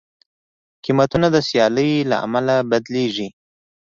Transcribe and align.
قیمتونه 0.83 1.27
د 1.31 1.37
سیالۍ 1.47 1.91
له 2.09 2.15
امله 2.25 2.55
بدلېږي. 2.69 3.29